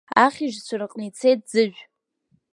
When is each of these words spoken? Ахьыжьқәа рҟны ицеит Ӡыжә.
Ахьыжьқәа 0.23 0.75
рҟны 0.81 1.03
ицеит 1.07 1.39
Ӡыжә. 1.49 1.79